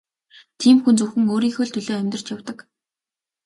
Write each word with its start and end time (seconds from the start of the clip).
Тийм 0.59 0.77
хүн 0.83 0.95
зөвхөн 0.99 1.23
өөрийнхөө 1.33 1.65
л 1.67 1.73
төлөө 1.73 1.95
амьдарч 2.01 2.27
явдаг. 2.35 2.57